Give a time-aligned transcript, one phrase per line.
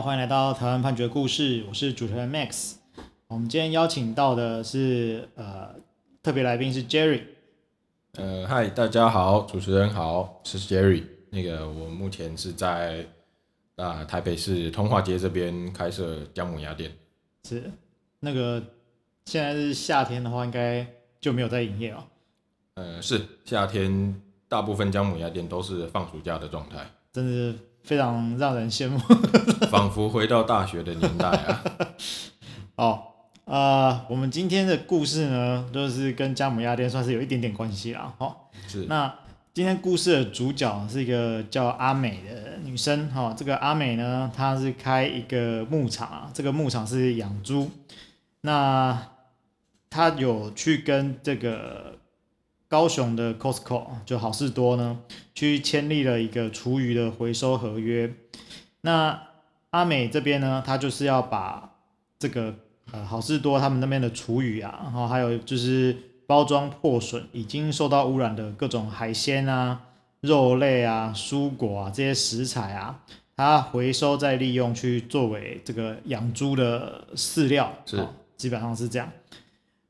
[0.00, 2.74] 欢迎来到台湾判决故事，我是主持人 Max。
[3.28, 5.74] 我们今天邀请到的是呃
[6.22, 7.22] 特别来宾是 Jerry。
[8.12, 11.02] 呃，嗨，大家好，主持人好，是 Jerry。
[11.30, 13.06] 那个我目前是在
[13.76, 16.92] 啊、呃、台北市通化街这边开设姜母鸭店。
[17.44, 17.70] 是，
[18.20, 18.62] 那个
[19.24, 20.86] 现在是夏天的话，应该
[21.20, 22.04] 就没有在营业哦。
[22.74, 26.86] 呃，是夏天，大部分姜母鸭店都是放暑假的状态。
[27.16, 28.98] 真的是非常让人羡慕，
[29.72, 31.64] 仿佛回到大学的年代啊！
[32.76, 33.02] 哦，
[33.46, 38.12] 呃，我们今天的故事呢，就是跟加姆亚店算是有一点点关系啦。
[38.18, 38.36] 好、哦，
[38.68, 38.84] 是。
[38.84, 39.10] 那
[39.54, 43.08] 今天故事的主角是一个叫阿美的女生。
[43.08, 47.70] 哈、哦，这个阿美呢，她是开一个牧场啊，这个牧场是养猪。
[48.42, 49.08] 那
[49.88, 51.96] 她有去跟这个。
[52.76, 54.98] 高雄的 Costco 就好事多呢，
[55.34, 58.12] 去签立了一个厨余的回收合约。
[58.82, 59.18] 那
[59.70, 61.72] 阿美这边呢，他就是要把
[62.18, 62.54] 这个
[62.92, 65.96] 呃好事多他们那边的厨余啊，然后还有就是
[66.26, 69.80] 包装破损、已经受到污染的各种海鲜啊、
[70.20, 73.00] 肉类啊、蔬果啊这些食材啊，
[73.38, 79.10] 它回收再利用去作为这个养猪的饲料，是、哦、基本上是这样。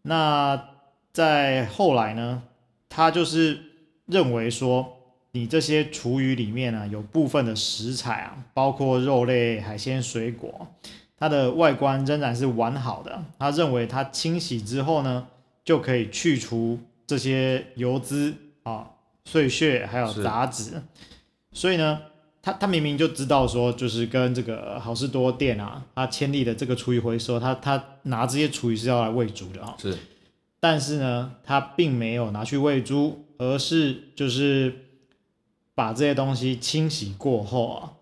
[0.00, 0.64] 那
[1.12, 2.42] 在后来呢？
[2.90, 3.58] 他就是
[4.06, 4.98] 认为说，
[5.30, 10.66] 你这些厨余里面呢，有部分的食材啊，包括肉类、海鲜、水果，
[11.16, 13.22] 它的外观仍然是完好的。
[13.38, 15.28] 他认为它清洗之后呢，
[15.64, 18.90] 就可以去除这些油脂啊、
[19.24, 20.82] 碎屑还有杂质。
[21.52, 22.00] 所以呢，
[22.42, 29.76] 他他明明就知道说，就是跟这个好事多店啊，他签立的这个厨余回收，他他拿这些厨余是要来喂猪的啊。
[29.78, 29.96] 是。
[30.62, 34.74] 但是呢，他并没有拿去喂猪，而是就是
[35.74, 37.92] 把这些东西清洗过后啊，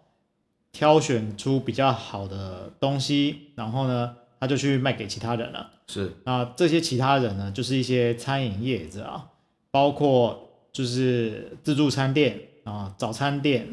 [0.72, 5.70] 挑选出比较好的东西，然后呢，他就去卖给其他人了。
[5.86, 9.28] 是，那这些其他人呢，就是一些餐饮业者啊，
[9.70, 13.68] 包括就是自助餐店啊、早餐店，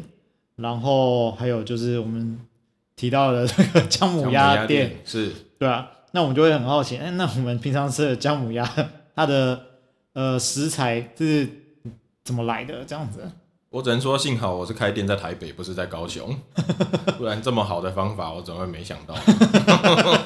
[0.57, 2.39] 然后还有就是我们
[2.95, 5.91] 提到的这个姜母鸭店，是对啊。
[6.15, 8.65] 那我们就会很好奇，哎，那我们平常吃的姜母鸭，
[9.13, 9.61] 它的
[10.13, 11.45] 呃食材是
[12.23, 12.85] 怎么来的？
[12.85, 13.29] 这样子，
[13.69, 16.33] 我只能说幸好我是开店在台北，不是在高雄，
[17.19, 19.13] 不然这么好的方法我怎么会没想到？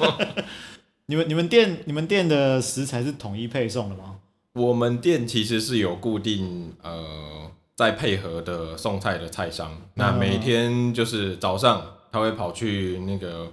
[1.06, 4.18] 你们你们店你们店的食材是统一配送的吗？
[4.52, 13.52] 我们店其实是有固定呃在配合的送菜的菜商，那每天就是早上他会跑去那个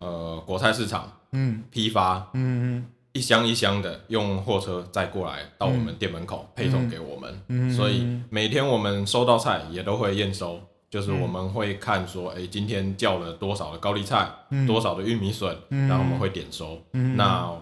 [0.00, 1.10] 呃果菜市场。
[1.32, 14.28] 嗯，批发，嗯嗯，一箱一箱的用货车载过来到我们店门口配送给我们，嗯，所以每天我们收到菜也都会验收，就是我们会看说，哎，今天叫了多少的高丽菜，
[14.66, 16.80] 多少的玉米笋，然后我们会点收。
[16.92, 17.52] 那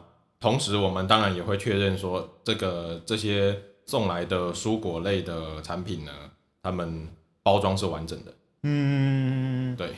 [0.41, 6.12] 同时我们当然也会确认说，这个这些送来的蔬果类的产品呢，
[6.62, 7.09] 他们
[7.43, 8.33] 包装是完整的。
[8.62, 9.95] 嗯，对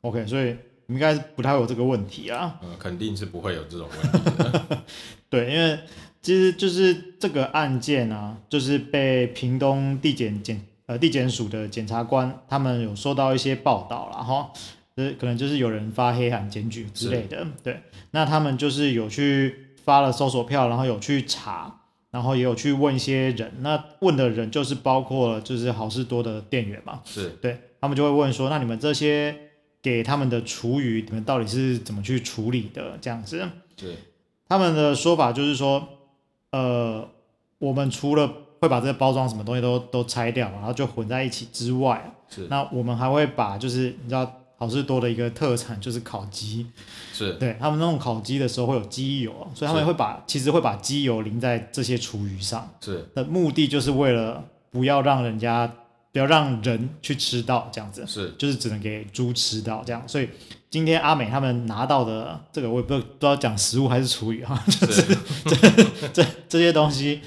[0.00, 0.56] ，OK，所以。
[0.92, 4.76] 应该是不太会有这个问题啊，嗯，肯定是不会有这种问题。
[5.30, 5.78] 对，因为
[6.20, 14.52] 其实就是这个案件啊，就是被屏东地检检呃地检署的检察官他们有收到一些报道了哈，
[14.96, 27.30] 就是可能就是有人发黑函检举之类的，对，那他们就是有去发了搜索票，然后有去查，然后也有去问一些人，那问的人就是包括了就是好事多的店员嘛，是。
[27.40, 29.51] 对，他们就会问说，那你们这些。
[29.82, 32.96] 给他们的厨余，你们到底是怎么去处理的？
[33.00, 33.44] 这样子，
[33.74, 33.96] 对，
[34.48, 35.88] 他们的说法就是说，
[36.52, 37.08] 呃，
[37.58, 46.68] 我们除了会把这个包装什么东西都都拆掉，然后就混在一起之外，是，那我们还会把就是你知道好事多的一个特产就是烤鸡，
[47.12, 47.32] 是。
[47.34, 53.04] 对他们那种烤鸡的时候会有鸡油，所以他们会把其实会把鸡油淋在这些厨余上，是。
[53.14, 55.68] 的目的就是为了不要让人家。
[56.12, 60.06] 不要让人去吃到这样子，是，就是只能给猪吃到这样。
[60.06, 60.28] 所以
[60.68, 65.16] 今天阿美他们拿到的这个，我也不知道讲食物还是厨余哈， 就是
[65.48, 67.22] 这这这些东西，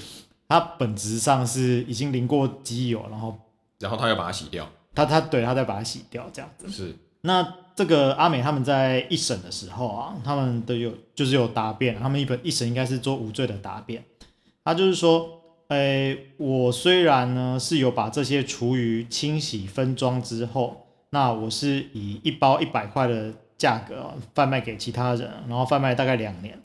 [0.48, 3.36] 它本质上是已经淋过机油，然后
[3.80, 6.70] 然后他要把它洗掉，他他对他再把它洗掉这样子。
[6.70, 14.06] 是，那这个阿美他们在一审的时候啊，他们都有就是有答辩，他们一本一审应该是做无罪的答辩，
[14.64, 15.35] 他就是说。
[15.70, 26.60] 诶，我虽然呢是有把这些厨余清洗分装之后，那我是以一包一百块的价格贩卖给其他人，然后贩卖大概两年，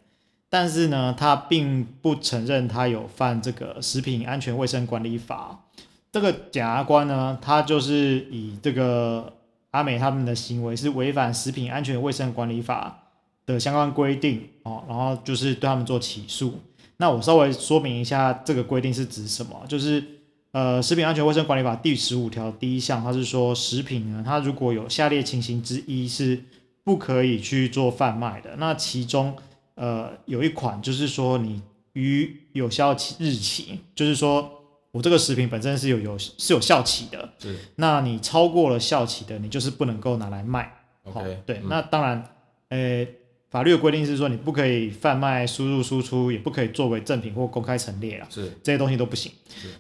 [0.50, 5.66] 但是呢，他并不承认他有犯这个食品安全卫生管理法。
[6.12, 9.32] 这个检察官呢，他就是以这个
[9.70, 13.04] 阿美他们的行为是违反食品安全卫生管理法
[13.46, 16.58] 的相关规定哦，然后就是对他们做起诉。
[17.00, 20.04] 那我稍微说明一下这个规定是指什么，就是
[20.52, 26.44] 呃食品安全卫生管理法第十五条第一项，它是说食品呢，它如果有下列情形之一是
[26.84, 29.34] 不可以去做贩卖的，那其中
[29.74, 31.62] 呃有一款就是说你
[31.94, 34.58] 于有效期日期，就是说。
[34.92, 37.56] 我这个食品本身是有有是有效期的，是。
[37.76, 40.68] 那你超过了效期的，你就是不能够拿来卖。
[41.04, 41.68] OK，、哦、对、嗯。
[41.68, 42.24] 那当然，
[42.70, 43.06] 呃，
[43.50, 48.26] 法律的规定是说你不可以贩卖、输入、输出，也不可以作为赠品或公开陈列啊。
[48.30, 48.52] 是。
[48.62, 49.32] 这些东西都不行。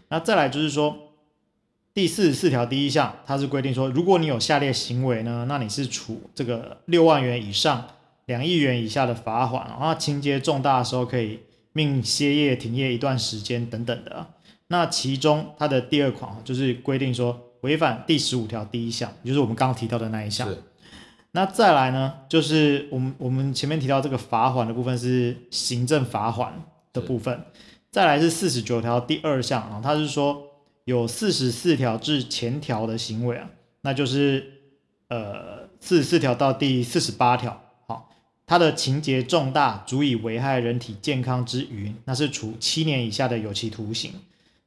[0.08, 0.96] 那再来就是说，
[1.94, 7.86] 第四十四条第一项，它是规定说，如果你有下列行为呢，那你是处这个六万元以上
[8.26, 11.38] 两亿元以下的罚款，然后情节重大的时候可以
[11.72, 14.26] 命歇业、停业一段时间等等的。
[14.66, 20.48] 那其中它的第二款就是规定说，违反第十五条第一项，就是我们刚刚提到的那一项。
[21.32, 27.44] 那再来呢，就是我们我们前面提到这个罚款的部分是行政罚款的部分。
[27.90, 30.42] 再来是四十九条第二项啊，它是说
[30.84, 33.50] 有四十四条至前条的行为啊，
[33.82, 34.44] 那就是
[35.08, 38.10] 呃四十四条到第四十八条，好，
[38.46, 44.12] 它的情节重大，足以危害人体健康之余，那是处七年以下的有期徒刑。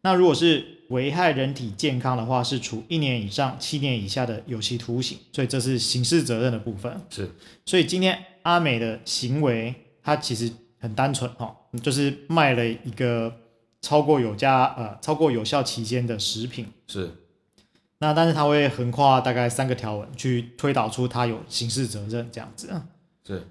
[0.01, 7.01] 那如果是危害人体健康的话，是处一年以上七年以下的有期徒刑，所以这是刑事责任的部分。
[7.09, 7.31] 是，
[7.65, 13.33] 所以今天阿美的行为，它其实很单纯哈，就是卖了一个
[13.81, 16.67] 超过有价呃超过有效期间的食品。
[16.87, 17.11] 是，
[17.99, 22.69] 那但是他会横跨大概三个条文去推导出他有刑事责任这样子。
[23.25, 23.47] 是，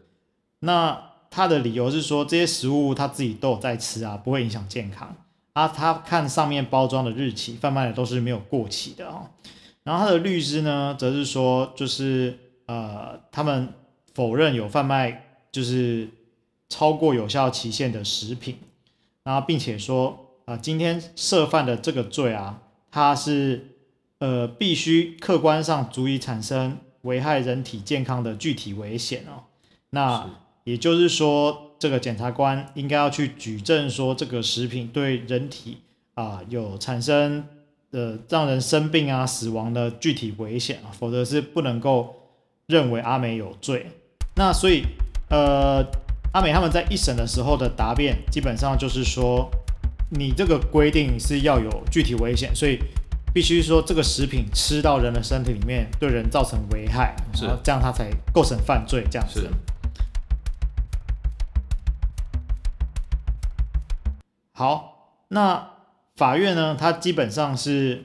[0.60, 5.16] 那他的理由是说这些食物他自己都有在吃啊，不会影响健康。
[5.52, 9.28] 啊，他看上面包装的日期，贩卖的都是没有过期的哦。
[9.82, 13.68] 然后他的律师呢，则是说，就是呃，他们
[14.14, 16.08] 否认有贩卖就是
[16.68, 18.58] 超过有效期限的食品，
[19.24, 23.76] 然后并且说，啊、呃，今天涉犯的这个罪啊，它是
[24.20, 29.44] 呃必须客观上足以产生危害人体健康的具体危险哦。
[29.90, 30.30] 那
[30.64, 31.68] 也就是说。
[31.82, 35.78] 这个检察官应该要去举证说，这个食品对人体
[36.14, 37.42] 啊有产生
[37.90, 42.14] 的让人生病啊死亡的具体危险啊，否则是不能够
[42.68, 43.88] 认为阿美有罪。
[44.36, 44.84] 那所以
[45.28, 45.84] 呃，
[46.32, 49.50] 阿美他们在一审的时候的答辩，基本上就是说，
[50.10, 52.78] 你这个规定是要有具体危险，所以
[53.34, 57.12] 必须说这个食品吃到人的身体里面，对人造成危害，
[57.42, 59.50] 然后这样他才构成犯罪这样子。
[64.62, 65.70] 好，那
[66.14, 66.76] 法院呢？
[66.78, 68.04] 他基本上是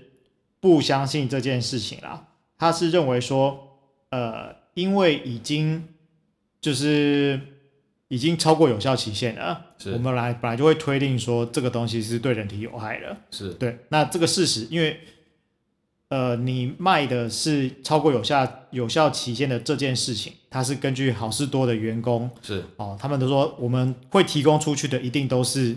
[0.59, 2.30] 不相信这件事情啦。
[2.57, 3.77] 他是认为说，
[4.09, 5.88] 呃，因为已经
[6.59, 7.39] 就是
[8.07, 13.15] 已经超过有效期限了，我们来本来就会推定说这个东西是对人体有害的。
[13.30, 13.77] 是对。
[13.89, 15.00] 那这个事实，因为
[16.08, 25.75] 呃，你卖的是超过有效有效期限的这件事情，它是根据好事多的员工是哦，他们都说我们会提供出去的一定都是。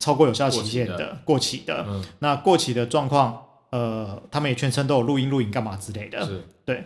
[0.00, 1.86] 超过有效期限的，过期的，
[2.20, 3.40] 那过期的状况，
[3.70, 6.26] 呃，他们也全程都有录音录影干嘛之类的，
[6.64, 6.84] 对，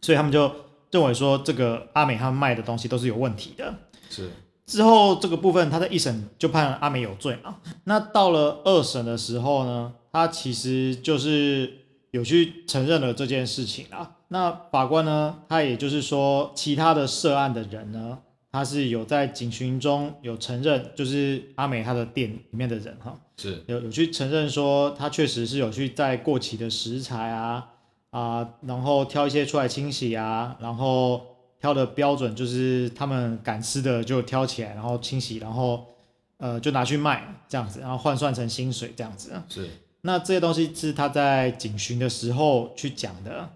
[0.00, 0.50] 所以他们就
[0.92, 3.74] 认为说这个阿美他们卖的东西都是有问题的，
[4.08, 4.30] 是。
[4.64, 11.80] 之后这个部分他在一审就判阿美有罪嘛，那到了二审的时候呢，他其实就是
[12.12, 18.20] 有去承认了这件事情啊，那法官呢，他也就是说其他的涉案的人呢。
[18.54, 27.68] 他是有在警询中有承认，就是阿美他的店里面的人哈，是有有去承认说他确实是有去在过期的食材啊
[28.10, 31.20] 啊，然后挑一些出来清洗啊，然后
[31.58, 35.84] 挑的标准就是他们敢吃的就挑起来，然后清洗，然后
[36.36, 39.32] 呃就拿去卖这样子，然后换算成薪水这样子。
[39.48, 39.68] 是，
[40.02, 43.50] 那这些东西是他在警询的时候去讲的。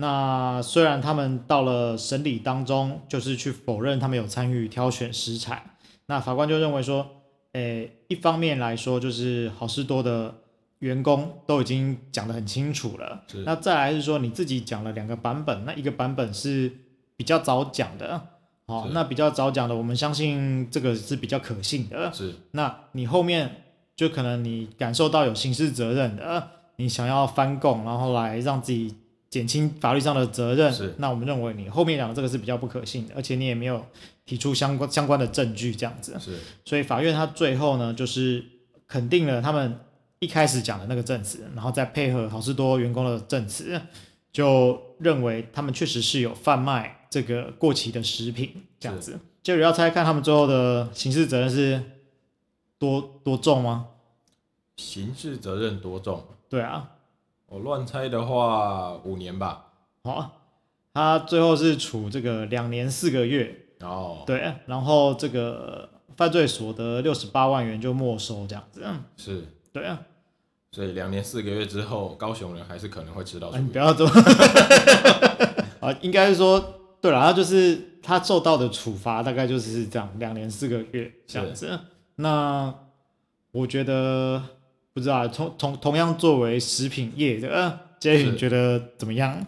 [0.00, 5.62] 那虽然他们到了审理当中，就是去否认他们有参与挑选食材，
[6.06, 7.06] 那法官就认为说，
[7.52, 10.34] 诶，一方面来说就是好事多的
[10.78, 16.72] 员工都已经讲得很清楚了，那再来是说你自己讲了两个版本，那一个版本是
[17.18, 18.22] 比较早讲的，
[18.68, 23.64] 好，那比较早讲的，我们相信这个是比较可信的，是，那你后面
[23.94, 28.94] 就可能你感受到有刑事责任的，你想要翻供，然后来让自己。
[29.30, 33.86] 减轻法律上的责任，是，那我们认为你后面讲的这个是比较不可信的，而且你也没有
[34.26, 38.44] 提出相关相关的证据，这样子，是，所以法院他最后呢，就是
[38.88, 39.78] 肯定了他们
[40.18, 43.80] 一开始讲的那个证词，然后再配合好事多员工的证词，
[44.32, 49.18] 就认为他们确实是有贩卖这个过期的食品这样子。
[49.42, 51.80] 就你要猜看他们最后的刑事责任是
[52.78, 53.86] 多多重吗？
[54.76, 56.24] 刑事责任多重？
[56.48, 56.90] 对啊，
[57.50, 59.66] 我乱猜的话五年吧。
[60.04, 60.32] 好啊，
[60.94, 63.66] 他最后是处这个两年四个月。
[63.80, 68.86] 哦，对，然后这个犯罪所得六十八万元就没收这样子。
[69.16, 70.00] 是，对啊。
[70.70, 73.50] 所以两年四个月之后，高雄人还是可能会吃到。
[73.50, 74.12] 你不要这么
[75.80, 76.62] 啊，应该是说，
[77.00, 81.80] 对了，他就是他受到的处罚大概就是这样，两年四个月这样子。
[82.14, 82.72] 那
[83.50, 84.40] 我觉得
[85.00, 89.46] 不知道，同同同样作为食品业的，杰宇你觉得怎么样？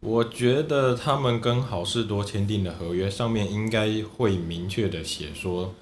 [0.00, 5.72] 我觉得他们跟好事多签订的合约上面应该会明确的写说，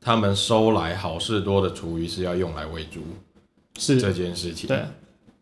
[0.00, 3.02] 他们收来好事多的厨余是要用来喂猪。
[3.78, 4.82] 是这件事情，对。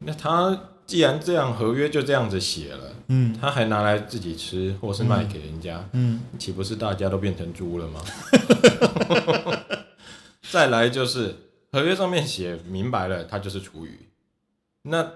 [0.01, 8.01] 那他既然这样，合约就这样子写了，嗯，他还拿来自己吃，或是卖给人家，嗯，岂不是大家都变成猪了吗？
[10.51, 11.35] 再来就是
[11.73, 14.09] 合约上面写明白了，它就是厨余。
[14.83, 15.11] 那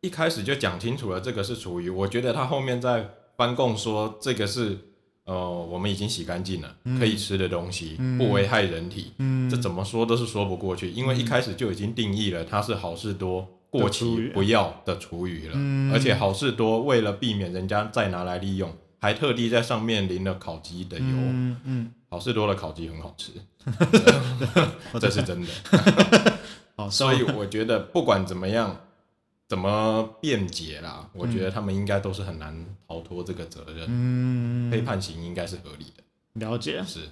[0.00, 1.88] 一开始就讲清楚了，这个是厨余。
[1.90, 4.78] 我觉得他后面在翻供说这个是。
[5.24, 23.32] 呃，我们已经洗干净了，可以吃的东西，嗯、不危害人体，嗯、这怎么说都是说不过去，因为一开始就已经定义了它是好事多过期不要的厨余了，嗯、而且好事多为了避免人家再拿来利用，还特地在上面淋了烤鸡的油，嗯嗯、好事多的烤鸡很好吃，
[25.00, 25.48] 这是真的，
[26.88, 28.76] 所以我觉得不管怎么样。
[29.50, 31.10] 怎么辩解啦？
[31.12, 32.54] 我觉得他们应该都是很难
[32.86, 36.04] 逃脱这个责任，嗯，被判刑应该是合理的。
[36.34, 37.08] 了解，是。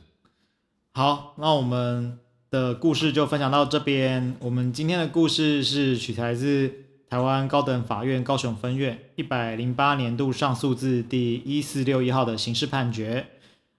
[0.93, 4.37] 好，那我们的故事就分享到这边。
[4.39, 6.73] 我们今天的故事是取材自
[7.11, 13.27] 台湾高等法院高雄分院一百零八年度上诉字第一四六一号的刑事判决。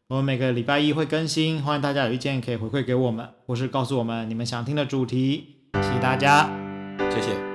[0.07, 5.57] 我们每个礼拜一会更新，欢迎大家有意见可以回馈给我们，或是告诉我们你们想听的主题。
[5.73, 6.49] 谢谢大家，
[7.11, 7.48] 谢谢。